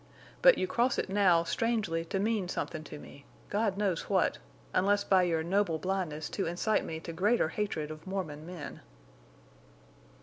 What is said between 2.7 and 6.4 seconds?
to me—God knows what!—unless by your noble blindness